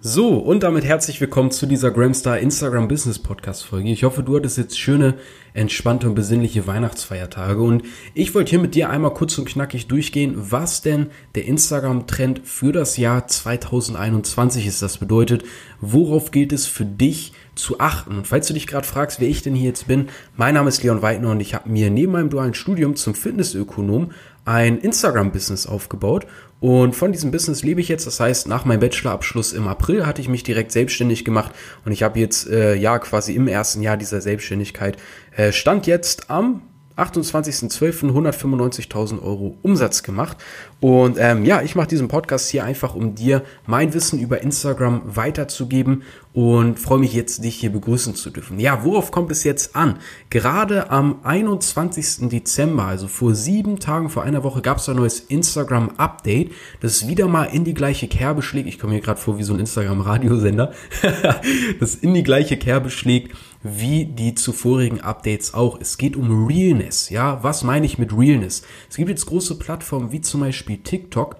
So, 0.00 0.36
und 0.36 0.62
damit 0.62 0.84
herzlich 0.84 1.20
willkommen 1.20 1.50
zu 1.50 1.66
dieser 1.66 1.90
Gramstar 1.90 2.38
Instagram 2.38 2.86
Business 2.86 3.18
Podcast 3.18 3.64
Folge. 3.64 3.90
Ich 3.90 4.04
hoffe, 4.04 4.22
du 4.22 4.36
hattest 4.36 4.56
jetzt 4.56 4.78
schöne, 4.78 5.14
entspannte 5.54 6.08
und 6.08 6.14
besinnliche 6.14 6.68
Weihnachtsfeiertage 6.68 7.60
und 7.60 7.82
ich 8.14 8.32
wollte 8.32 8.50
hier 8.50 8.60
mit 8.60 8.76
dir 8.76 8.90
einmal 8.90 9.12
kurz 9.12 9.36
und 9.38 9.48
knackig 9.48 9.88
durchgehen, 9.88 10.34
was 10.36 10.82
denn 10.82 11.08
der 11.34 11.46
Instagram 11.46 12.06
Trend 12.06 12.42
für 12.44 12.70
das 12.70 12.96
Jahr 12.96 13.26
2021 13.26 14.68
ist. 14.68 14.82
Das 14.82 14.98
bedeutet, 14.98 15.42
worauf 15.80 16.30
gilt 16.30 16.52
es 16.52 16.68
für 16.68 16.84
dich 16.84 17.32
zu 17.58 17.80
achten? 17.80 18.16
Und 18.16 18.26
falls 18.26 18.46
du 18.46 18.54
dich 18.54 18.66
gerade 18.66 18.86
fragst, 18.86 19.20
wer 19.20 19.28
ich 19.28 19.42
denn 19.42 19.54
hier 19.54 19.68
jetzt 19.68 19.86
bin, 19.86 20.08
mein 20.36 20.54
Name 20.54 20.68
ist 20.68 20.82
Leon 20.82 21.02
Weidner 21.02 21.30
und 21.30 21.40
ich 21.40 21.54
habe 21.54 21.68
mir 21.68 21.90
neben 21.90 22.12
meinem 22.12 22.30
dualen 22.30 22.54
Studium 22.54 22.96
zum 22.96 23.14
Fitnessökonom 23.14 24.12
ein 24.44 24.78
Instagram-Business 24.78 25.66
aufgebaut 25.66 26.26
und 26.60 26.96
von 26.96 27.12
diesem 27.12 27.30
Business 27.30 27.62
lebe 27.62 27.80
ich 27.80 27.88
jetzt. 27.88 28.06
Das 28.06 28.18
heißt, 28.18 28.48
nach 28.48 28.64
meinem 28.64 28.80
Bachelorabschluss 28.80 29.52
im 29.52 29.68
April 29.68 30.06
hatte 30.06 30.20
ich 30.20 30.28
mich 30.28 30.42
direkt 30.42 30.72
selbstständig 30.72 31.24
gemacht 31.24 31.52
und 31.84 31.92
ich 31.92 32.02
habe 32.02 32.18
jetzt 32.18 32.48
äh, 32.48 32.74
ja 32.74 32.98
quasi 32.98 33.34
im 33.34 33.46
ersten 33.46 33.82
Jahr 33.82 33.96
dieser 33.96 34.20
Selbstständigkeit 34.20 34.96
äh, 35.36 35.52
stand 35.52 35.86
jetzt 35.86 36.30
am 36.30 36.62
28.12. 36.98 38.10
195.000 38.12 39.22
Euro 39.22 39.56
Umsatz 39.62 40.02
gemacht. 40.02 40.36
Und 40.80 41.16
ähm, 41.18 41.44
ja, 41.44 41.62
ich 41.62 41.76
mache 41.76 41.86
diesen 41.86 42.08
Podcast 42.08 42.48
hier 42.48 42.64
einfach, 42.64 42.94
um 42.94 43.14
dir 43.14 43.42
mein 43.66 43.94
Wissen 43.94 44.18
über 44.18 44.42
Instagram 44.42 45.02
weiterzugeben 45.04 46.02
und 46.38 46.78
freue 46.78 47.00
mich 47.00 47.14
jetzt, 47.14 47.42
dich 47.42 47.56
hier 47.56 47.72
begrüßen 47.72 48.14
zu 48.14 48.30
dürfen. 48.30 48.60
Ja, 48.60 48.84
worauf 48.84 49.10
kommt 49.10 49.32
es 49.32 49.42
jetzt 49.42 49.74
an? 49.74 49.98
Gerade 50.30 50.88
am 50.88 51.18
21. 51.24 52.28
Dezember, 52.28 52.84
also 52.84 53.08
vor 53.08 53.34
sieben 53.34 53.80
Tagen, 53.80 54.08
vor 54.08 54.22
einer 54.22 54.44
Woche, 54.44 54.62
gab 54.62 54.78
es 54.78 54.88
ein 54.88 54.94
neues 54.94 55.18
Instagram-Update, 55.18 56.52
das 56.78 57.08
wieder 57.08 57.26
mal 57.26 57.46
in 57.46 57.64
die 57.64 57.74
gleiche 57.74 58.06
Kerbe 58.06 58.42
schlägt. 58.42 58.68
Ich 58.68 58.78
komme 58.78 58.92
mir 58.92 59.00
gerade 59.00 59.20
vor 59.20 59.36
wie 59.38 59.42
so 59.42 59.52
ein 59.52 59.58
Instagram-Radiosender, 59.58 60.74
das 61.80 61.96
in 61.96 62.14
die 62.14 62.22
gleiche 62.22 62.56
Kerbe 62.56 62.90
schlägt 62.90 63.36
wie 63.64 64.04
die 64.04 64.36
zuvorigen 64.36 65.00
Updates 65.00 65.54
auch. 65.54 65.80
Es 65.80 65.98
geht 65.98 66.16
um 66.16 66.46
Realness. 66.46 67.10
Ja, 67.10 67.42
was 67.42 67.64
meine 67.64 67.84
ich 67.84 67.98
mit 67.98 68.16
Realness? 68.16 68.62
Es 68.88 68.94
gibt 68.94 69.08
jetzt 69.10 69.26
große 69.26 69.58
Plattformen 69.58 70.12
wie 70.12 70.20
zum 70.20 70.42
Beispiel 70.42 70.78
TikTok, 70.78 71.34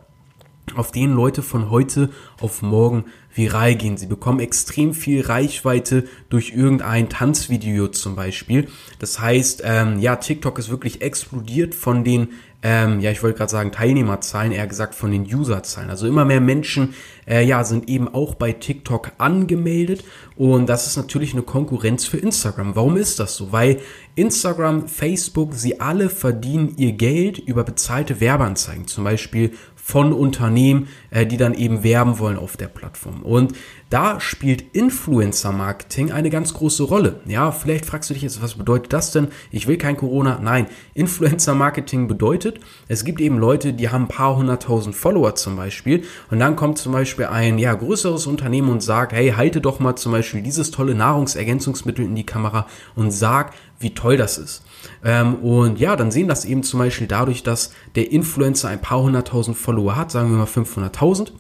auf 0.77 0.93
denen 0.93 1.15
Leute 1.15 1.43
von 1.43 1.71
heute 1.71 2.11
auf 2.41 2.63
morgen 2.63 3.05
viral 3.35 3.77
gehen. 3.77 3.97
Sie 3.97 4.07
bekommen 4.07 4.41
extrem 4.41 4.95
viel 4.95 5.23
Reichweite 5.23 6.05
durch 6.29 6.53
irgendein 6.55 7.09
Tanzvideo 7.09 7.89
zum 7.89 8.17
Beispiel. 8.17 8.69
Das 8.99 9.21
heißt, 9.21 9.63
ähm, 9.65 10.01
ja, 10.01 10.17
TikTok 10.17 10.59
ist 10.59 10.71
wirklich 10.71 11.03
explodiert 11.03 11.75
von 11.75 12.05
den 12.05 12.29
ähm, 12.61 12.99
ja, 12.99 13.13
ich 13.13 13.23
wollte 13.23 13.39
gerade 13.39 13.53
sagen 13.53 13.71
Teilnehmerzahlen, 13.71 14.51
eher 14.51 14.67
gesagt 14.67 14.97
von 14.97 15.13
den 15.13 15.33
Userzahlen. 15.33 15.91
Also 15.91 16.09
immer 16.09 16.25
mehr 16.25 16.41
Menschen, 16.41 16.95
äh, 17.29 17.45
ja, 17.45 17.63
sind 17.63 17.89
eben 17.89 18.13
auch 18.13 18.35
bei 18.35 18.53
TikTok 18.53 19.13
angemeldet 19.19 20.03
und 20.35 20.69
das 20.69 20.89
ist 20.89 20.97
natürlich 20.97 21.35
eine 21.35 21.43
Konkurrenz 21.43 22.05
für 22.05 22.17
Instagram. 22.17 22.75
Warum 22.75 22.97
ist 22.97 23.21
das 23.21 23.37
so? 23.37 23.53
Weil 23.53 23.79
Instagram, 24.17 24.89
Facebook, 24.89 25.55
sie 25.55 25.81
alle 25.81 26.11
verdienen 26.11 26.75
ihr 26.77 26.93
Geld 26.93 27.39
über 27.39 27.63
bezahlte 27.63 28.21
Werbeanzeigen, 28.21 28.89
zum 28.89 29.05
Beispiel 29.05 29.53
von 29.89 30.13
Unternehmen, 30.13 30.89
äh, 31.09 31.25
die 31.25 31.39
dann 31.39 31.55
eben 31.55 31.83
werben 31.83 32.19
wollen 32.19 32.37
auf 32.37 32.59
der 32.59 32.69
Plattform. 32.69 33.23
Und 33.23 33.55
da 33.89 34.21
spielt 34.21 34.77
Influencer-Marketing 34.77 36.13
eine 36.13 36.29
ganz 36.29 36.53
große 36.53 36.83
Rolle. 36.83 37.21
Ja, 37.25 37.53
vielleicht 37.53 37.87
fragst 37.87 38.11
du 38.11 38.15
dich 38.15 38.23
jetzt, 38.23 38.43
was 38.43 38.57
bedeutet 38.57 38.93
das 38.93 39.13
denn? 39.13 39.29
Ich 39.51 39.67
will 39.67 39.79
kein 39.79 39.97
Corona. 39.97 40.41
Nein, 40.43 40.67
Influencer-Marketing 40.93 42.07
bedeutet, 42.07 42.61
es 42.87 43.03
gibt 43.03 43.19
eben 43.23 43.39
Leute, 43.39 43.73
die 43.73 43.89
haben 43.89 44.05
ein 44.05 44.09
paar 44.09 44.37
hunderttausend 44.37 44.95
Follower 44.95 45.35
zum 45.37 45.57
Beispiel. 45.57 46.03
Und 46.31 46.39
dann 46.39 46.55
kommt 46.55 46.77
zum 46.77 46.93
Beispiel 46.93 47.25
ein 47.25 47.57
ja, 47.57 47.73
größeres 47.73 48.27
Unternehmen 48.27 48.69
und 48.69 48.83
sagt, 48.83 49.15
hey, 49.15 49.31
halte 49.31 49.63
doch 49.63 49.81
mal 49.81 49.97
zum 49.97 50.13
Beispiel 50.13 50.43
dieses 50.43 50.71
tolle 50.71 50.95
Nahrungsergänzungsmittel 50.95 52.05
in 52.05 52.15
die 52.15 52.27
Kamera 52.27 52.67
und 52.95 53.11
sag, 53.11 53.55
wie 53.79 53.95
toll 53.95 54.17
das 54.17 54.39
ist. 54.39 54.63
Ähm, 55.05 55.37
und 55.37 55.79
ja, 55.79 55.97
dann 55.97 56.11
sehen 56.11 56.29
das 56.29 56.45
eben 56.45 56.63
zum 56.63 56.81
Beispiel 56.81 57.07
dadurch, 57.07 57.43
dass 57.43 57.73
der 57.95 58.11
Influencer 58.11 58.69
ein 58.69 58.81
paar 58.81 59.03
hunderttausend 59.03 59.57
Follower 59.57 59.97
hat, 59.97 60.11
sagen 60.11 60.31
wir 60.31 60.39
mal 60.39 60.45
500.000 60.45 61.33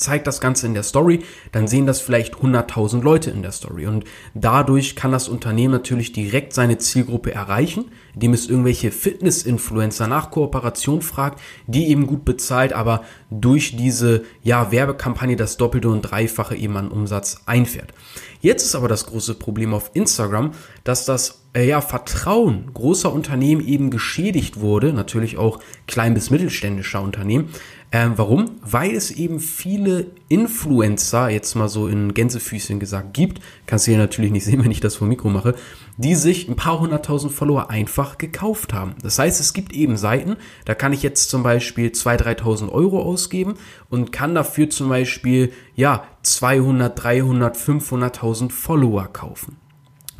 zeigt 0.00 0.26
das 0.26 0.40
Ganze 0.40 0.66
in 0.66 0.74
der 0.74 0.82
Story, 0.82 1.20
dann 1.52 1.68
sehen 1.68 1.86
das 1.86 2.00
vielleicht 2.00 2.36
100.000 2.36 3.02
Leute 3.02 3.30
in 3.30 3.42
der 3.42 3.52
Story. 3.52 3.86
Und 3.86 4.04
dadurch 4.34 4.96
kann 4.96 5.12
das 5.12 5.28
Unternehmen 5.28 5.72
natürlich 5.72 6.12
direkt 6.12 6.52
seine 6.52 6.78
Zielgruppe 6.78 7.32
erreichen, 7.32 7.92
indem 8.14 8.32
es 8.32 8.48
irgendwelche 8.48 8.90
Fitness-Influencer 8.90 10.08
nach 10.08 10.30
Kooperation 10.30 11.02
fragt, 11.02 11.40
die 11.66 11.88
eben 11.88 12.06
gut 12.06 12.24
bezahlt, 12.24 12.72
aber 12.72 13.04
durch 13.30 13.76
diese 13.76 14.24
ja, 14.42 14.72
Werbekampagne 14.72 15.36
das 15.36 15.56
Doppelte 15.56 15.90
und 15.90 16.02
Dreifache 16.02 16.56
eben 16.56 16.76
an 16.76 16.88
Umsatz 16.88 17.42
einfährt. 17.46 17.92
Jetzt 18.40 18.64
ist 18.64 18.74
aber 18.74 18.88
das 18.88 19.06
große 19.06 19.34
Problem 19.34 19.74
auf 19.74 19.90
Instagram, 19.92 20.52
dass 20.82 21.04
das 21.04 21.39
äh, 21.52 21.66
ja, 21.66 21.80
Vertrauen 21.80 22.70
großer 22.72 23.12
Unternehmen 23.12 23.66
eben 23.66 23.90
geschädigt 23.90 24.60
wurde, 24.60 24.92
natürlich 24.92 25.36
auch 25.36 25.60
klein 25.86 26.14
bis 26.14 26.30
mittelständischer 26.30 27.02
Unternehmen, 27.02 27.50
ähm, 27.92 28.12
warum? 28.16 28.52
Weil 28.62 28.94
es 28.94 29.10
eben 29.10 29.40
viele 29.40 30.06
Influencer, 30.28 31.28
jetzt 31.28 31.56
mal 31.56 31.68
so 31.68 31.88
in 31.88 32.14
Gänsefüßchen 32.14 32.78
gesagt, 32.78 33.14
gibt, 33.14 33.40
kannst 33.66 33.86
du 33.86 33.90
hier 33.90 33.98
natürlich 33.98 34.30
nicht 34.30 34.44
sehen, 34.46 34.62
wenn 34.62 34.70
ich 34.70 34.78
das 34.78 34.94
vom 34.94 35.08
Mikro 35.08 35.28
mache, 35.28 35.56
die 35.96 36.14
sich 36.14 36.48
ein 36.48 36.54
paar 36.54 36.78
hunderttausend 36.78 37.32
Follower 37.32 37.68
einfach 37.68 38.16
gekauft 38.16 38.72
haben. 38.72 38.94
Das 39.02 39.18
heißt, 39.18 39.40
es 39.40 39.52
gibt 39.52 39.72
eben 39.72 39.96
Seiten, 39.96 40.36
da 40.66 40.74
kann 40.74 40.92
ich 40.92 41.02
jetzt 41.02 41.30
zum 41.30 41.42
Beispiel 41.42 41.88
2.000, 41.88 42.38
3.000 42.38 42.68
Euro 42.70 43.02
ausgeben 43.02 43.54
und 43.88 44.12
kann 44.12 44.36
dafür 44.36 44.70
zum 44.70 44.88
Beispiel, 44.88 45.52
ja, 45.74 46.04
200, 46.22 47.02
300, 47.02 47.56
500.000 47.56 48.52
Follower 48.52 49.08
kaufen. 49.08 49.56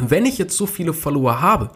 Wenn 0.08 0.26
ich 0.26 0.38
jetzt 0.38 0.56
so 0.56 0.66
viele 0.66 0.92
Follower 0.92 1.40
habe, 1.40 1.70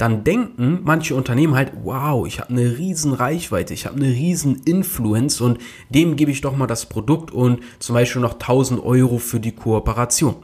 dann 0.00 0.24
denken 0.24 0.80
manche 0.82 1.14
Unternehmen 1.14 1.54
halt, 1.54 1.72
wow, 1.84 2.26
ich 2.26 2.40
habe 2.40 2.50
eine 2.50 2.78
riesen 2.78 3.12
Reichweite, 3.12 3.74
ich 3.74 3.84
habe 3.84 3.96
eine 3.96 4.08
riesen 4.08 4.62
Influence 4.64 5.42
und 5.42 5.58
dem 5.90 6.16
gebe 6.16 6.30
ich 6.30 6.40
doch 6.40 6.56
mal 6.56 6.66
das 6.66 6.86
Produkt 6.86 7.30
und 7.30 7.60
zum 7.80 7.94
Beispiel 7.94 8.22
noch 8.22 8.34
1000 8.34 8.82
Euro 8.82 9.18
für 9.18 9.40
die 9.40 9.52
Kooperation. 9.52 10.36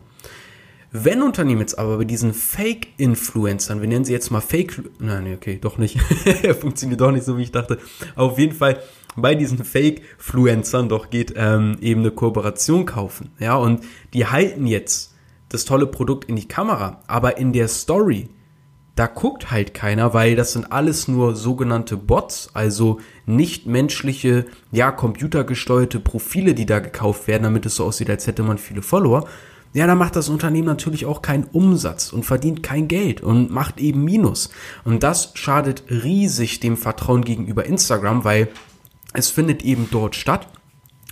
Wenn 0.92 1.22
Unternehmen 1.22 1.60
jetzt 1.60 1.78
aber 1.78 1.98
bei 1.98 2.04
diesen 2.04 2.34
Fake-Influencern, 2.34 3.80
wir 3.80 3.88
nennen 3.88 4.04
sie 4.04 4.12
jetzt 4.12 4.30
mal 4.30 4.40
Fake, 4.40 4.82
nein, 4.98 5.32
okay, 5.34 5.58
doch 5.60 5.78
nicht, 5.78 6.00
funktioniert 6.60 7.00
doch 7.00 7.10
nicht 7.10 7.24
so, 7.24 7.38
wie 7.38 7.42
ich 7.42 7.52
dachte, 7.52 7.78
auf 8.14 8.38
jeden 8.38 8.54
Fall 8.54 8.80
bei 9.16 9.34
diesen 9.34 9.64
Fake-Fluencern 9.64 10.90
doch 10.90 11.08
geht, 11.08 11.32
ähm, 11.34 11.78
eben 11.80 12.00
eine 12.00 12.10
Kooperation 12.10 12.84
kaufen, 12.84 13.30
ja, 13.38 13.56
und 13.56 13.84
die 14.12 14.26
halten 14.26 14.66
jetzt 14.66 15.15
das 15.48 15.64
tolle 15.64 15.86
Produkt 15.86 16.24
in 16.24 16.36
die 16.36 16.48
Kamera, 16.48 17.00
aber 17.06 17.38
in 17.38 17.52
der 17.52 17.68
Story 17.68 18.28
da 18.96 19.06
guckt 19.06 19.50
halt 19.50 19.74
keiner, 19.74 20.14
weil 20.14 20.36
das 20.36 20.52
sind 20.52 20.72
alles 20.72 21.06
nur 21.06 21.36
sogenannte 21.36 21.98
Bots, 21.98 22.48
also 22.54 22.98
nicht 23.26 23.66
menschliche, 23.66 24.46
ja, 24.72 24.90
computergesteuerte 24.90 26.00
Profile, 26.00 26.54
die 26.54 26.64
da 26.64 26.78
gekauft 26.80 27.28
werden, 27.28 27.42
damit 27.42 27.66
es 27.66 27.76
so 27.76 27.84
aussieht, 27.84 28.08
als 28.08 28.26
hätte 28.26 28.42
man 28.42 28.56
viele 28.56 28.80
Follower. 28.80 29.28
Ja, 29.74 29.86
da 29.86 29.94
macht 29.94 30.16
das 30.16 30.30
Unternehmen 30.30 30.66
natürlich 30.66 31.04
auch 31.04 31.20
keinen 31.20 31.44
Umsatz 31.44 32.10
und 32.10 32.24
verdient 32.24 32.62
kein 32.62 32.88
Geld 32.88 33.20
und 33.20 33.50
macht 33.50 33.78
eben 33.78 34.02
Minus. 34.02 34.48
Und 34.84 35.02
das 35.02 35.32
schadet 35.34 35.84
riesig 35.90 36.60
dem 36.60 36.78
Vertrauen 36.78 37.22
gegenüber 37.22 37.66
Instagram, 37.66 38.24
weil 38.24 38.48
es 39.12 39.28
findet 39.28 39.62
eben 39.62 39.88
dort 39.90 40.16
statt. 40.16 40.48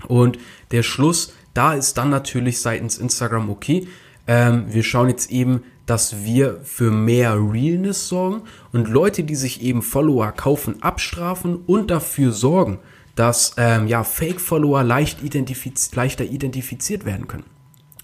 Und 0.08 0.38
der 0.70 0.82
Schluss, 0.82 1.34
da 1.52 1.74
ist 1.74 1.98
dann 1.98 2.08
natürlich 2.08 2.62
seitens 2.62 2.96
Instagram 2.96 3.50
okay. 3.50 3.86
Ähm, 4.26 4.66
wir 4.68 4.82
schauen 4.82 5.08
jetzt 5.08 5.30
eben, 5.30 5.62
dass 5.86 6.24
wir 6.24 6.60
für 6.62 6.90
mehr 6.90 7.34
Realness 7.34 8.08
sorgen 8.08 8.42
und 8.72 8.88
Leute, 8.88 9.22
die 9.24 9.34
sich 9.34 9.62
eben 9.62 9.82
Follower 9.82 10.32
kaufen, 10.32 10.82
abstrafen 10.82 11.56
und 11.66 11.90
dafür 11.90 12.32
sorgen, 12.32 12.78
dass 13.16 13.54
ähm, 13.58 13.86
ja, 13.86 14.02
Fake-Follower 14.02 14.82
leicht 14.82 15.22
identifiz 15.22 15.94
leichter 15.94 16.24
identifiziert 16.24 17.04
werden 17.04 17.28
können. 17.28 17.44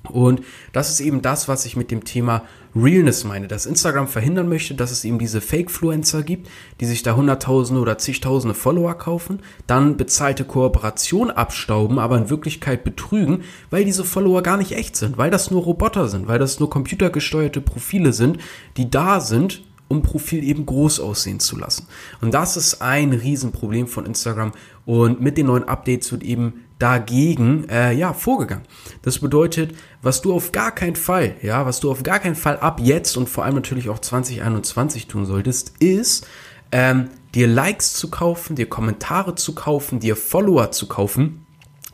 Und 0.09 0.43
das 0.73 0.91
ist 0.91 1.01
eben 1.01 1.23
das, 1.23 1.49
was 1.49 1.67
ich 1.67 1.77
mit 1.77 1.91
dem 1.91 2.05
Thema 2.05 2.43
Realness 2.75 3.25
meine, 3.25 3.49
dass 3.49 3.67
Instagram 3.67 4.07
verhindern 4.07 4.49
möchte, 4.49 4.75
dass 4.75 4.91
es 4.91 5.05
eben 5.05 5.19
diese 5.19 5.41
Fake-Fluencer 5.41 6.23
gibt, 6.23 6.49
die 6.81 6.87
sich 6.87 7.03
da 7.03 7.17
Hunderttausende 7.17 7.81
oder 7.81 7.99
zigtausende 7.99 8.55
Follower 8.55 8.95
kaufen, 8.95 9.41
dann 9.67 9.97
bezahlte 9.97 10.45
Kooperation 10.45 11.31
abstauben, 11.31 11.99
aber 11.99 12.17
in 12.17 12.31
Wirklichkeit 12.31 12.85
betrügen, 12.85 13.43
weil 13.71 13.85
diese 13.85 14.05
Follower 14.05 14.43
gar 14.43 14.57
nicht 14.57 14.73
echt 14.73 14.97
sind, 14.97 15.19
weil 15.19 15.31
das 15.31 15.51
nur 15.51 15.63
Roboter 15.63 16.09
sind, 16.09 16.29
weil 16.29 16.39
das 16.39 16.61
nur 16.61 16.71
computergesteuerte 16.71 17.61
Profile 17.61 18.13
sind, 18.13 18.39
die 18.77 18.89
da 18.89 19.21
sind, 19.21 19.63
um 19.89 20.03
Profil 20.03 20.45
eben 20.45 20.67
groß 20.67 21.01
aussehen 21.01 21.41
zu 21.41 21.59
lassen. 21.59 21.89
Und 22.21 22.33
das 22.33 22.57
ist 22.57 22.81
ein 22.81 23.13
Riesenproblem 23.13 23.89
von 23.89 24.07
Instagram. 24.07 24.53
Und 24.87 25.21
mit 25.21 25.37
den 25.37 25.47
neuen 25.47 25.65
Updates 25.65 26.13
wird 26.13 26.23
eben 26.23 26.63
dagegen 26.81 27.69
äh, 27.69 27.93
ja 27.93 28.13
vorgegangen. 28.13 28.65
Das 29.03 29.21
bedeutet, 29.21 29.75
was 30.03 30.23
du 30.23 30.35
auf 30.35 30.51
gar 30.51 30.75
keinen 30.75 30.97
Fall, 30.97 31.37
ja, 31.43 31.65
was 31.67 31.79
du 31.79 31.91
auf 31.91 32.03
gar 32.03 32.19
keinen 32.19 32.35
Fall 32.35 32.59
ab 32.59 32.81
jetzt 32.83 33.17
und 33.17 33.29
vor 33.29 33.45
allem 33.45 33.55
natürlich 33.55 33.89
auch 33.89 34.01
2021 34.01 35.07
tun 35.07 35.27
solltest, 35.27 35.75
ist 35.79 36.27
ähm, 36.73 37.11
dir 37.35 37.47
Likes 37.47 37.93
zu 37.95 38.11
kaufen, 38.11 38.57
dir 38.57 38.69
Kommentare 38.69 39.35
zu 39.35 39.55
kaufen, 39.55 40.01
dir 40.01 40.17
Follower 40.17 40.73
zu 40.73 40.89
kaufen, 40.89 41.47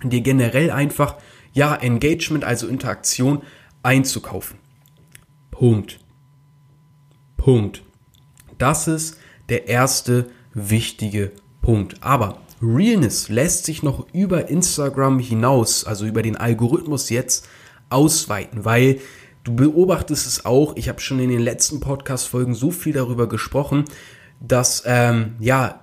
dir 0.02 0.20
generell 0.20 0.70
einfach 0.70 1.16
ja, 1.52 1.74
Engagement, 1.74 2.44
also 2.44 2.68
Interaktion 2.68 3.42
einzukaufen. 3.82 4.58
Punkt. 5.50 5.98
Punkt. 7.36 7.82
Das 8.58 8.86
ist 8.86 9.18
der 9.48 9.66
erste 9.68 10.30
wichtige 10.54 11.32
Punkt. 11.60 11.96
Aber 12.02 12.38
Realness 12.62 13.28
lässt 13.28 13.64
sich 13.66 13.82
noch 13.82 14.06
über 14.12 14.48
Instagram 14.48 15.18
hinaus, 15.18 15.84
also 15.84 16.06
über 16.06 16.22
den 16.22 16.36
Algorithmus 16.36 17.10
jetzt 17.10 17.48
ausweiten, 17.90 18.64
weil 18.64 19.00
du 19.44 19.54
beobachtest 19.54 20.26
es 20.26 20.44
auch, 20.44 20.76
ich 20.76 20.88
habe 20.88 21.00
schon 21.00 21.20
in 21.20 21.30
den 21.30 21.40
letzten 21.40 21.80
Podcast-Folgen 21.80 22.54
so 22.54 22.70
viel 22.70 22.92
darüber 22.92 23.28
gesprochen, 23.28 23.84
dass 24.40 24.82
ähm, 24.86 25.36
ja 25.38 25.80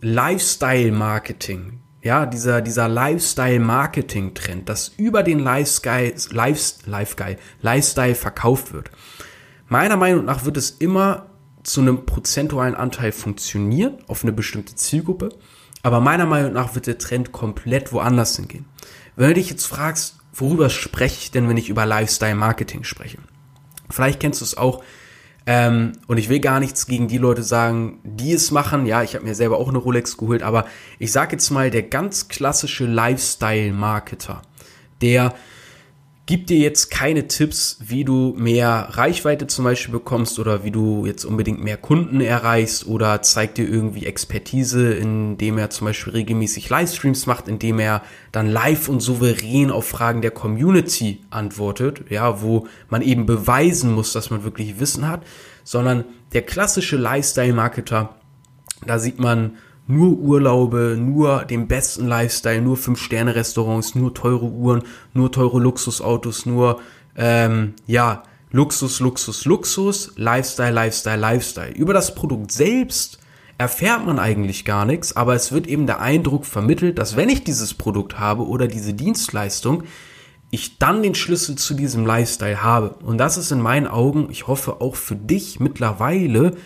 Lifestyle-Marketing, 0.00 1.80
ja, 2.02 2.26
dieser, 2.26 2.60
dieser 2.60 2.88
Lifestyle-Marketing-Trend, 2.88 4.68
dass 4.68 4.88
über 4.96 5.22
den 5.22 5.38
Lifestyle, 5.38 6.14
Lifestyle, 6.30 7.36
Lifestyle 7.60 8.14
verkauft 8.14 8.72
wird. 8.72 8.90
Meiner 9.68 9.96
Meinung 9.96 10.24
nach 10.24 10.44
wird 10.44 10.56
es 10.56 10.70
immer 10.70 11.26
zu 11.62 11.80
einem 11.80 12.04
prozentualen 12.04 12.74
Anteil 12.74 13.12
funktionieren 13.12 13.98
auf 14.08 14.24
eine 14.24 14.32
bestimmte 14.32 14.74
Zielgruppe. 14.74 15.28
Aber 15.82 16.00
meiner 16.00 16.26
Meinung 16.26 16.52
nach 16.52 16.74
wird 16.74 16.86
der 16.86 16.98
Trend 16.98 17.32
komplett 17.32 17.92
woanders 17.92 18.36
hingehen. 18.36 18.66
Wenn 19.16 19.28
du 19.28 19.34
dich 19.34 19.50
jetzt 19.50 19.66
fragst, 19.66 20.16
worüber 20.32 20.70
spreche 20.70 21.18
ich 21.20 21.30
denn, 21.30 21.48
wenn 21.48 21.56
ich 21.56 21.68
über 21.68 21.86
Lifestyle 21.86 22.34
Marketing 22.34 22.84
spreche? 22.84 23.18
Vielleicht 23.90 24.20
kennst 24.20 24.40
du 24.40 24.44
es 24.44 24.56
auch. 24.56 24.82
Ähm, 25.44 25.92
und 26.06 26.18
ich 26.18 26.28
will 26.28 26.38
gar 26.38 26.60
nichts 26.60 26.86
gegen 26.86 27.08
die 27.08 27.18
Leute 27.18 27.42
sagen, 27.42 27.98
die 28.04 28.32
es 28.32 28.52
machen. 28.52 28.86
Ja, 28.86 29.02
ich 29.02 29.16
habe 29.16 29.24
mir 29.24 29.34
selber 29.34 29.58
auch 29.58 29.68
eine 29.68 29.78
Rolex 29.78 30.16
geholt, 30.16 30.42
aber 30.42 30.66
ich 31.00 31.10
sage 31.10 31.32
jetzt 31.32 31.50
mal, 31.50 31.70
der 31.70 31.82
ganz 31.82 32.28
klassische 32.28 32.86
Lifestyle-Marketer, 32.86 34.42
der 35.00 35.34
gibt 36.32 36.48
dir 36.48 36.56
jetzt 36.56 36.90
keine 36.90 37.28
Tipps, 37.28 37.76
wie 37.80 38.04
du 38.04 38.34
mehr 38.38 38.88
Reichweite 38.92 39.48
zum 39.48 39.66
Beispiel 39.66 39.92
bekommst 39.92 40.38
oder 40.38 40.64
wie 40.64 40.70
du 40.70 41.04
jetzt 41.04 41.26
unbedingt 41.26 41.62
mehr 41.62 41.76
Kunden 41.76 42.22
erreichst 42.22 42.86
oder 42.86 43.20
zeigt 43.20 43.58
dir 43.58 43.68
irgendwie 43.68 44.06
Expertise, 44.06 44.94
indem 44.94 45.58
er 45.58 45.68
zum 45.68 45.88
Beispiel 45.88 46.14
regelmäßig 46.14 46.70
Livestreams 46.70 47.26
macht, 47.26 47.48
indem 47.48 47.78
er 47.78 48.00
dann 48.32 48.48
live 48.48 48.88
und 48.88 49.00
souverän 49.00 49.70
auf 49.70 49.86
Fragen 49.86 50.22
der 50.22 50.30
Community 50.30 51.20
antwortet, 51.28 52.04
ja, 52.08 52.40
wo 52.40 52.66
man 52.88 53.02
eben 53.02 53.26
beweisen 53.26 53.92
muss, 53.92 54.14
dass 54.14 54.30
man 54.30 54.42
wirklich 54.42 54.80
Wissen 54.80 55.06
hat, 55.06 55.26
sondern 55.64 56.06
der 56.32 56.40
klassische 56.40 56.96
Lifestyle-Marketer, 56.96 58.14
da 58.86 58.98
sieht 58.98 59.18
man 59.20 59.58
nur 59.86 60.18
Urlaube, 60.18 60.96
nur 60.98 61.44
den 61.44 61.68
besten 61.68 62.06
Lifestyle, 62.06 62.62
nur 62.62 62.76
Fünf-Sterne-Restaurants, 62.76 63.94
nur 63.94 64.14
teure 64.14 64.46
Uhren, 64.46 64.82
nur 65.12 65.32
teure 65.32 65.60
Luxusautos, 65.60 66.46
nur, 66.46 66.80
ähm, 67.16 67.74
ja, 67.86 68.22
Luxus, 68.52 69.00
Luxus, 69.00 69.44
Luxus, 69.44 70.12
Lifestyle, 70.16 70.72
Lifestyle, 70.72 71.16
Lifestyle. 71.16 71.72
Über 71.72 71.94
das 71.94 72.14
Produkt 72.14 72.52
selbst 72.52 73.18
erfährt 73.58 74.04
man 74.04 74.18
eigentlich 74.18 74.64
gar 74.64 74.84
nichts, 74.84 75.16
aber 75.16 75.34
es 75.34 75.52
wird 75.52 75.66
eben 75.66 75.86
der 75.86 76.00
Eindruck 76.00 76.44
vermittelt, 76.44 76.98
dass 76.98 77.16
wenn 77.16 77.28
ich 77.28 77.44
dieses 77.44 77.74
Produkt 77.74 78.18
habe 78.18 78.46
oder 78.46 78.68
diese 78.68 78.92
Dienstleistung, 78.92 79.84
ich 80.50 80.78
dann 80.78 81.02
den 81.02 81.14
Schlüssel 81.14 81.56
zu 81.56 81.72
diesem 81.72 82.04
Lifestyle 82.04 82.62
habe. 82.62 82.90
Und 83.02 83.16
das 83.16 83.38
ist 83.38 83.52
in 83.52 83.60
meinen 83.60 83.86
Augen, 83.86 84.28
ich 84.30 84.46
hoffe 84.46 84.82
auch 84.82 84.96
für 84.96 85.16
dich 85.16 85.60
mittlerweile, 85.60 86.56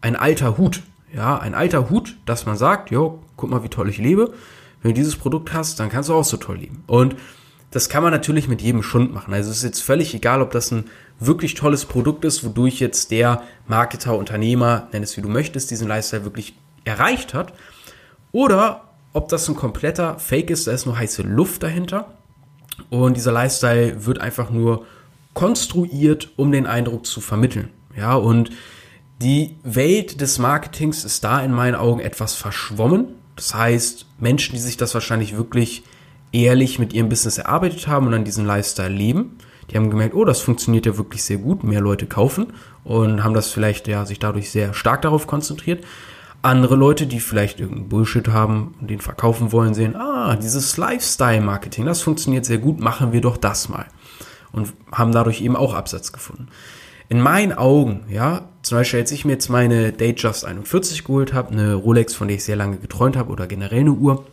ein 0.00 0.16
alter 0.16 0.58
Hut. 0.58 0.82
Ja, 1.16 1.38
ein 1.38 1.54
alter 1.54 1.88
Hut, 1.88 2.18
dass 2.26 2.44
man 2.44 2.58
sagt, 2.58 2.90
jo, 2.90 3.22
guck 3.36 3.48
mal, 3.48 3.64
wie 3.64 3.70
toll 3.70 3.88
ich 3.88 3.96
lebe. 3.96 4.34
Wenn 4.82 4.90
du 4.90 4.94
dieses 4.94 5.16
Produkt 5.16 5.54
hast, 5.54 5.80
dann 5.80 5.88
kannst 5.88 6.10
du 6.10 6.14
auch 6.14 6.24
so 6.24 6.36
toll 6.36 6.58
leben. 6.58 6.84
Und 6.86 7.16
das 7.70 7.88
kann 7.88 8.02
man 8.02 8.12
natürlich 8.12 8.48
mit 8.48 8.60
jedem 8.60 8.82
Schund 8.82 9.14
machen. 9.14 9.32
Also 9.32 9.50
es 9.50 9.58
ist 9.58 9.62
jetzt 9.64 9.80
völlig 9.80 10.14
egal, 10.14 10.42
ob 10.42 10.50
das 10.50 10.70
ein 10.70 10.84
wirklich 11.18 11.54
tolles 11.54 11.86
Produkt 11.86 12.26
ist, 12.26 12.44
wodurch 12.44 12.80
jetzt 12.80 13.10
der 13.10 13.42
Marketer, 13.66 14.16
Unternehmer, 14.16 14.88
nenn 14.92 15.02
es 15.02 15.16
wie 15.16 15.22
du 15.22 15.28
möchtest, 15.30 15.70
diesen 15.70 15.88
Lifestyle 15.88 16.24
wirklich 16.24 16.54
erreicht 16.84 17.32
hat. 17.32 17.54
Oder 18.32 18.84
ob 19.14 19.30
das 19.30 19.48
ein 19.48 19.56
kompletter 19.56 20.18
Fake 20.18 20.50
ist, 20.50 20.66
da 20.66 20.72
ist 20.72 20.84
nur 20.84 20.98
heiße 20.98 21.22
Luft 21.22 21.62
dahinter. 21.62 22.12
Und 22.90 23.16
dieser 23.16 23.32
Lifestyle 23.32 24.04
wird 24.04 24.20
einfach 24.20 24.50
nur 24.50 24.84
konstruiert, 25.32 26.30
um 26.36 26.52
den 26.52 26.66
Eindruck 26.66 27.06
zu 27.06 27.22
vermitteln. 27.22 27.70
Ja, 27.96 28.14
und 28.14 28.50
die 29.22 29.56
Welt 29.62 30.20
des 30.20 30.38
Marketings 30.38 31.04
ist 31.04 31.24
da 31.24 31.40
in 31.40 31.52
meinen 31.52 31.74
Augen 31.74 32.00
etwas 32.00 32.34
verschwommen. 32.34 33.14
Das 33.34 33.54
heißt, 33.54 34.06
Menschen, 34.18 34.54
die 34.54 34.60
sich 34.60 34.76
das 34.76 34.94
wahrscheinlich 34.94 35.36
wirklich 35.36 35.84
ehrlich 36.32 36.78
mit 36.78 36.92
ihrem 36.92 37.08
Business 37.08 37.38
erarbeitet 37.38 37.86
haben 37.86 38.06
und 38.06 38.14
an 38.14 38.24
diesen 38.24 38.44
Lifestyle 38.44 38.88
leben, 38.88 39.38
die 39.70 39.76
haben 39.76 39.90
gemerkt, 39.90 40.14
oh, 40.14 40.24
das 40.24 40.40
funktioniert 40.40 40.86
ja 40.86 40.96
wirklich 40.96 41.24
sehr 41.24 41.38
gut, 41.38 41.64
mehr 41.64 41.80
Leute 41.80 42.06
kaufen 42.06 42.52
und 42.84 43.24
haben 43.24 43.34
das 43.34 43.50
vielleicht 43.50 43.88
ja 43.88 44.04
sich 44.04 44.18
dadurch 44.18 44.50
sehr 44.50 44.74
stark 44.74 45.02
darauf 45.02 45.26
konzentriert. 45.26 45.84
Andere 46.42 46.76
Leute, 46.76 47.06
die 47.06 47.18
vielleicht 47.18 47.58
irgendeinen 47.58 47.88
Bullshit 47.88 48.28
haben 48.28 48.74
und 48.80 48.90
den 48.90 49.00
verkaufen 49.00 49.50
wollen, 49.50 49.74
sehen, 49.74 49.96
ah, 49.96 50.36
dieses 50.36 50.76
Lifestyle-Marketing, 50.76 51.86
das 51.86 52.02
funktioniert 52.02 52.44
sehr 52.44 52.58
gut, 52.58 52.78
machen 52.78 53.12
wir 53.12 53.20
doch 53.20 53.36
das 53.36 53.68
mal. 53.68 53.86
Und 54.52 54.72
haben 54.92 55.12
dadurch 55.12 55.40
eben 55.40 55.56
auch 55.56 55.74
Absatz 55.74 56.12
gefunden. 56.12 56.48
In 57.08 57.20
meinen 57.20 57.52
Augen, 57.52 58.04
ja, 58.08 58.48
zum 58.62 58.78
Beispiel, 58.78 59.00
als 59.00 59.12
ich 59.12 59.24
mir 59.24 59.32
jetzt 59.32 59.48
meine 59.48 59.92
Datejust 59.92 60.44
41 60.44 61.04
geholt 61.04 61.32
habe, 61.32 61.52
eine 61.52 61.74
Rolex, 61.74 62.14
von 62.14 62.26
der 62.26 62.36
ich 62.36 62.44
sehr 62.44 62.56
lange 62.56 62.78
geträumt 62.78 63.16
habe 63.16 63.30
oder 63.30 63.46
generell 63.46 63.80
eine 63.80 63.92
Uhr, 63.92 64.24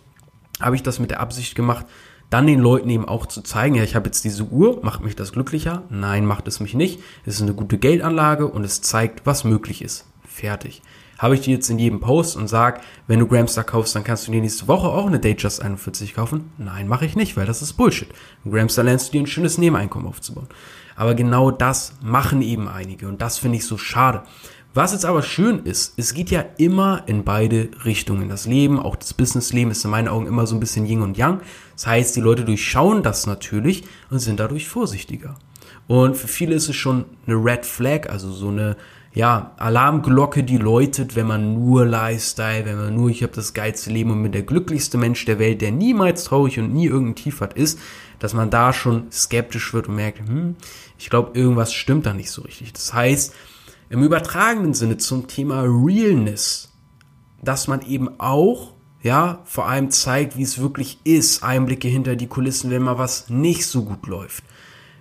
habe 0.59 0.75
ich 0.75 0.81
das 0.81 0.99
mit 0.99 1.11
der 1.11 1.19
Absicht 1.19 1.53
gemacht, 1.53 1.85
dann 2.31 2.47
den 2.47 2.59
Leuten 2.59 2.89
eben 2.89 3.07
auch 3.07 3.27
zu 3.27 3.43
zeigen, 3.43 3.75
ja, 3.75 3.83
ich 3.83 3.95
habe 3.95 4.07
jetzt 4.07 4.23
diese 4.23 4.45
Uhr, 4.45 4.79
macht 4.81 5.03
mich 5.03 5.15
das 5.15 5.33
glücklicher? 5.33 5.83
Nein, 5.89 6.25
macht 6.25 6.47
es 6.47 6.59
mich 6.59 6.73
nicht. 6.73 6.99
Es 7.27 7.35
ist 7.35 7.43
eine 7.43 7.53
gute 7.53 7.77
Geldanlage 7.77 8.47
und 8.47 8.63
es 8.63 8.81
zeigt, 8.81 9.27
was 9.27 9.43
möglich 9.43 9.83
ist. 9.83 10.07
Fertig. 10.27 10.81
Habe 11.23 11.35
ich 11.35 11.41
die 11.41 11.51
jetzt 11.51 11.69
in 11.69 11.79
jedem 11.79 12.01
Post 12.01 12.35
und 12.35 12.49
sage, 12.49 12.81
wenn 13.07 13.19
du 13.19 13.27
Gramstar 13.27 13.63
kaufst, 13.63 13.95
dann 13.95 14.03
kannst 14.03 14.27
du 14.27 14.33
dir 14.33 14.41
nächste 14.41 14.67
Woche 14.67 14.89
auch 14.89 15.07
eine 15.07 15.21
Datejust 15.21 15.61
41 15.61 16.15
kaufen? 16.15 16.51
Nein, 16.57 16.89
mache 16.89 17.05
ich 17.05 17.15
nicht, 17.15 17.37
weil 17.37 17.45
das 17.45 17.61
ist 17.61 17.73
Bullshit. 17.73 18.09
In 18.43 18.51
Gramstar 18.51 18.83
lernst 18.83 19.07
du 19.07 19.11
dir 19.13 19.21
ein 19.21 19.27
schönes 19.27 19.57
Nebeneinkommen 19.57 20.05
aufzubauen. 20.05 20.49
Aber 20.97 21.15
genau 21.15 21.49
das 21.49 21.93
machen 22.03 22.41
eben 22.41 22.67
einige 22.67 23.07
und 23.07 23.21
das 23.21 23.37
finde 23.37 23.55
ich 23.57 23.65
so 23.65 23.77
schade. 23.77 24.23
Was 24.73 24.91
jetzt 24.91 25.05
aber 25.05 25.21
schön 25.21 25.59
ist, 25.59 25.93
es 25.95 26.13
geht 26.13 26.29
ja 26.29 26.43
immer 26.57 27.03
in 27.05 27.23
beide 27.23 27.69
Richtungen. 27.85 28.27
Das 28.27 28.45
Leben, 28.45 28.77
auch 28.77 28.97
das 28.97 29.13
Businessleben 29.13 29.71
ist 29.71 29.85
in 29.85 29.91
meinen 29.91 30.09
Augen 30.09 30.27
immer 30.27 30.45
so 30.45 30.57
ein 30.57 30.59
bisschen 30.59 30.85
Yin 30.85 31.01
und 31.01 31.17
Yang. 31.17 31.39
Das 31.71 31.87
heißt, 31.87 32.17
die 32.17 32.21
Leute 32.21 32.43
durchschauen 32.43 33.01
das 33.01 33.27
natürlich 33.27 33.85
und 34.09 34.19
sind 34.19 34.41
dadurch 34.41 34.67
vorsichtiger. 34.67 35.37
Und 35.87 36.17
für 36.17 36.27
viele 36.27 36.53
ist 36.53 36.67
es 36.67 36.75
schon 36.75 37.05
eine 37.27 37.35
Red 37.35 37.65
Flag, 37.65 38.09
also 38.09 38.29
so 38.29 38.49
eine 38.49 38.75
ja, 39.13 39.51
Alarmglocke, 39.57 40.43
die 40.43 40.57
läutet, 40.57 41.15
wenn 41.15 41.27
man 41.27 41.53
nur 41.53 41.85
Lifestyle, 41.85 42.65
wenn 42.65 42.77
man 42.77 42.95
nur, 42.95 43.09
ich 43.09 43.21
habe 43.21 43.33
das 43.33 43.53
geilste 43.53 43.91
Leben 43.91 44.09
und 44.09 44.23
bin 44.23 44.31
der 44.31 44.41
glücklichste 44.41 44.97
Mensch 44.97 45.23
der 45.25 45.37
Welt, 45.37 45.61
der 45.61 45.71
niemals 45.71 46.23
traurig 46.23 46.59
und 46.59 46.73
nie 46.73 46.87
irgendein 46.87 47.15
Tief 47.15 47.39
hat, 47.39 47.53
ist, 47.53 47.79
dass 48.17 48.33
man 48.33 48.49
da 48.49 48.73
schon 48.73 49.11
skeptisch 49.11 49.73
wird 49.73 49.87
und 49.87 49.95
merkt, 49.95 50.27
hm, 50.27 50.55
ich 50.97 51.11
glaube, 51.11 51.37
irgendwas 51.37 51.73
stimmt 51.73 52.07
da 52.07 52.13
nicht 52.13 52.31
so 52.31 52.41
richtig. 52.41 52.73
Das 52.73 52.93
heißt, 52.93 53.35
im 53.89 54.01
übertragenen 54.01 54.73
Sinne 54.73 54.97
zum 54.97 55.27
Thema 55.27 55.61
Realness, 55.61 56.71
dass 57.43 57.67
man 57.67 57.85
eben 57.85 58.19
auch, 58.19 58.73
ja, 59.03 59.41
vor 59.43 59.67
allem 59.67 59.91
zeigt, 59.91 60.37
wie 60.37 60.43
es 60.43 60.57
wirklich 60.57 60.97
ist, 61.03 61.43
Einblicke 61.43 61.87
hinter 61.87 62.15
die 62.15 62.27
Kulissen, 62.27 62.71
wenn 62.71 62.81
mal 62.81 62.97
was 62.97 63.29
nicht 63.29 63.67
so 63.67 63.83
gut 63.83 64.07
läuft. 64.07 64.43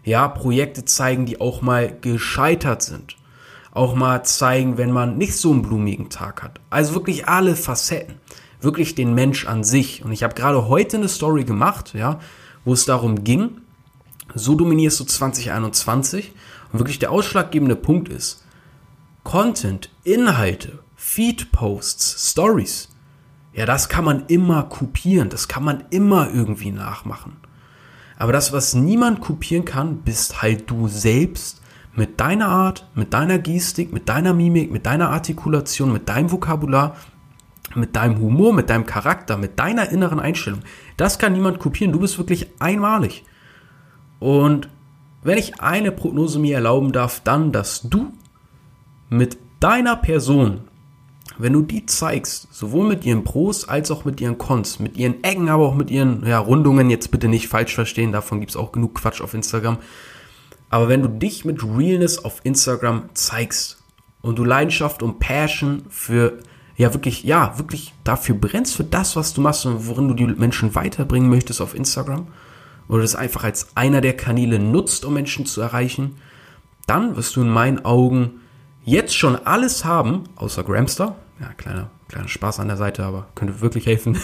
Ja, 0.04 0.28
Projekte 0.28 0.84
zeigen, 0.84 1.24
die 1.24 1.40
auch 1.40 1.62
mal 1.62 1.96
gescheitert 1.98 2.82
sind. 2.82 3.16
Auch 3.72 3.94
mal 3.94 4.22
zeigen, 4.24 4.78
wenn 4.78 4.92
man 4.92 5.18
nicht 5.18 5.36
so 5.36 5.50
einen 5.50 5.62
blumigen 5.62 6.10
Tag 6.10 6.42
hat. 6.42 6.60
Also 6.70 6.94
wirklich 6.94 7.26
alle 7.26 7.56
Facetten. 7.56 8.16
Wirklich 8.60 8.94
den 8.94 9.14
Mensch 9.14 9.46
an 9.46 9.64
sich. 9.64 10.04
Und 10.04 10.12
ich 10.12 10.22
habe 10.22 10.34
gerade 10.34 10.68
heute 10.68 10.98
eine 10.98 11.08
Story 11.08 11.44
gemacht, 11.44 11.94
ja, 11.94 12.20
wo 12.64 12.72
es 12.74 12.84
darum 12.84 13.24
ging, 13.24 13.62
so 14.34 14.54
dominierst 14.54 15.00
du 15.00 15.04
2021 15.04 16.32
und 16.72 16.78
wirklich 16.78 16.98
der 16.98 17.10
ausschlaggebende 17.10 17.76
Punkt 17.76 18.08
ist, 18.08 18.44
Content, 19.24 19.90
Inhalte, 20.04 20.78
Feed-Posts, 20.96 22.30
Stories, 22.30 22.88
ja, 23.52 23.66
das 23.66 23.88
kann 23.88 24.04
man 24.04 24.26
immer 24.26 24.64
kopieren, 24.64 25.28
das 25.28 25.48
kann 25.48 25.64
man 25.64 25.84
immer 25.90 26.30
irgendwie 26.32 26.70
nachmachen. 26.70 27.36
Aber 28.16 28.32
das, 28.32 28.52
was 28.52 28.74
niemand 28.74 29.20
kopieren 29.20 29.64
kann, 29.64 29.98
bist 29.98 30.42
halt 30.42 30.70
du 30.70 30.88
selbst 30.88 31.61
mit 31.94 32.20
deiner 32.20 32.48
Art, 32.48 32.88
mit 32.94 33.12
deiner 33.12 33.38
Gestik, 33.38 33.92
mit 33.92 34.08
deiner 34.08 34.32
Mimik, 34.32 34.70
mit 34.72 34.86
deiner 34.86 35.10
Artikulation, 35.10 35.92
mit 35.92 36.08
deinem 36.08 36.30
Vokabular, 36.30 36.96
mit 37.74 37.96
deinem 37.96 38.18
Humor, 38.18 38.52
mit 38.52 38.70
deinem 38.70 38.86
Charakter, 38.86 39.36
mit 39.36 39.58
deiner 39.58 39.90
inneren 39.90 40.20
Einstellung. 40.20 40.60
Das 40.96 41.18
kann 41.18 41.32
niemand 41.32 41.58
kopieren. 41.58 41.92
Du 41.92 42.00
bist 42.00 42.18
wirklich 42.18 42.48
einmalig. 42.58 43.24
Und 44.20 44.68
wenn 45.22 45.38
ich 45.38 45.60
eine 45.60 45.92
Prognose 45.92 46.38
mir 46.38 46.56
erlauben 46.56 46.92
darf, 46.92 47.20
dann, 47.20 47.52
dass 47.52 47.82
du 47.82 48.12
mit 49.08 49.38
deiner 49.60 49.96
Person 49.96 50.62
wenn 51.38 51.52
du 51.52 51.62
die 51.62 51.86
zeigst, 51.86 52.48
sowohl 52.52 52.86
mit 52.86 53.04
ihren 53.04 53.24
Pros 53.24 53.68
als 53.68 53.90
auch 53.90 54.04
mit 54.04 54.20
ihren 54.20 54.38
Cons, 54.38 54.78
mit 54.78 54.96
ihren 54.96 55.22
Ecken, 55.24 55.48
aber 55.48 55.66
auch 55.66 55.74
mit 55.74 55.90
ihren 55.90 56.26
ja, 56.26 56.38
Rundungen, 56.38 56.90
jetzt 56.90 57.10
bitte 57.10 57.28
nicht 57.28 57.48
falsch 57.48 57.74
verstehen, 57.74 58.12
davon 58.12 58.40
gibt 58.40 58.50
es 58.50 58.56
auch 58.56 58.72
genug 58.72 58.94
Quatsch 58.94 59.20
auf 59.20 59.34
Instagram. 59.34 59.78
Aber 60.72 60.88
wenn 60.88 61.02
du 61.02 61.08
dich 61.08 61.44
mit 61.44 61.62
Realness 61.62 62.24
auf 62.24 62.40
Instagram 62.44 63.10
zeigst 63.12 63.76
und 64.22 64.38
du 64.38 64.44
Leidenschaft 64.44 65.02
und 65.02 65.18
Passion 65.18 65.84
für, 65.90 66.38
ja 66.76 66.94
wirklich, 66.94 67.24
ja, 67.24 67.58
wirklich 67.58 67.92
dafür 68.04 68.36
brennst, 68.36 68.74
für 68.74 68.82
das, 68.82 69.14
was 69.14 69.34
du 69.34 69.42
machst 69.42 69.66
und 69.66 69.86
worin 69.86 70.08
du 70.08 70.14
die 70.14 70.24
Menschen 70.24 70.74
weiterbringen 70.74 71.28
möchtest 71.28 71.60
auf 71.60 71.74
Instagram, 71.74 72.26
oder 72.88 73.02
das 73.02 73.14
einfach 73.14 73.44
als 73.44 73.76
einer 73.76 74.00
der 74.00 74.16
Kanäle 74.16 74.58
nutzt, 74.58 75.04
um 75.04 75.12
Menschen 75.12 75.44
zu 75.44 75.60
erreichen, 75.60 76.16
dann 76.86 77.16
wirst 77.16 77.36
du 77.36 77.42
in 77.42 77.50
meinen 77.50 77.84
Augen 77.84 78.40
jetzt 78.82 79.14
schon 79.14 79.36
alles 79.36 79.84
haben, 79.84 80.24
außer 80.36 80.64
Gramster. 80.64 81.16
Ja, 81.38 81.48
kleiner, 81.52 81.90
kleiner 82.08 82.28
Spaß 82.28 82.60
an 82.60 82.68
der 82.68 82.78
Seite, 82.78 83.04
aber 83.04 83.28
könnte 83.34 83.60
wirklich 83.60 83.84
helfen. 83.84 84.18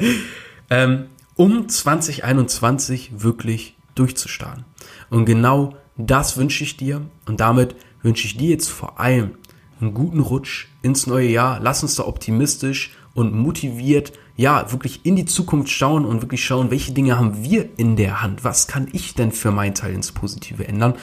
ähm, 0.70 1.06
um 1.36 1.68
2021 1.68 3.22
wirklich 3.22 3.76
durchzustarten. 3.94 4.64
Und 5.08 5.24
genau 5.24 5.76
das 5.96 6.36
wünsche 6.36 6.64
ich 6.64 6.76
dir. 6.76 7.02
Und 7.26 7.40
damit 7.40 7.76
wünsche 8.02 8.26
ich 8.26 8.36
dir 8.36 8.50
jetzt 8.50 8.68
vor 8.68 9.00
allem 9.00 9.32
einen 9.80 9.94
guten 9.94 10.20
Rutsch 10.20 10.68
ins 10.82 11.06
neue 11.06 11.28
Jahr. 11.28 11.60
Lass 11.60 11.82
uns 11.82 11.96
da 11.96 12.06
optimistisch 12.06 12.92
und 13.14 13.34
motiviert, 13.34 14.12
ja, 14.36 14.70
wirklich 14.72 15.06
in 15.06 15.16
die 15.16 15.24
Zukunft 15.24 15.70
schauen 15.70 16.04
und 16.04 16.20
wirklich 16.22 16.44
schauen, 16.44 16.70
welche 16.70 16.92
Dinge 16.92 17.16
haben 17.16 17.44
wir 17.44 17.68
in 17.76 17.96
der 17.96 18.22
Hand? 18.22 18.42
Was 18.42 18.66
kann 18.66 18.88
ich 18.92 19.14
denn 19.14 19.30
für 19.30 19.52
meinen 19.52 19.74
Teil 19.74 19.94
ins 19.94 20.12
Positive 20.12 20.66
ändern? 20.66 20.94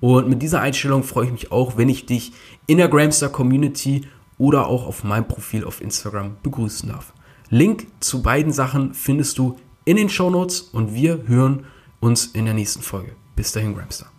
Und 0.00 0.28
mit 0.28 0.42
dieser 0.42 0.60
Einstellung 0.60 1.04
freue 1.04 1.26
ich 1.26 1.32
mich 1.32 1.52
auch, 1.52 1.76
wenn 1.76 1.88
ich 1.88 2.06
dich 2.06 2.32
in 2.66 2.78
der 2.78 2.88
Gramstar 2.88 3.28
Community 3.28 4.06
oder 4.38 4.66
auch 4.66 4.86
auf 4.86 5.04
meinem 5.04 5.28
Profil 5.28 5.64
auf 5.64 5.80
Instagram 5.80 6.36
begrüßen 6.42 6.88
darf. 6.88 7.12
Link 7.50 7.86
zu 8.00 8.22
beiden 8.22 8.52
Sachen 8.52 8.94
findest 8.94 9.38
du 9.38 9.58
in 9.84 9.96
den 9.96 10.08
Show 10.08 10.30
Notes 10.30 10.60
und 10.60 10.94
wir 10.94 11.24
hören 11.26 11.66
uns 12.00 12.26
in 12.26 12.46
der 12.46 12.54
nächsten 12.54 12.82
Folge. 12.82 13.12
Bis 13.36 13.52
dahin, 13.52 13.74
Gramstar. 13.74 14.10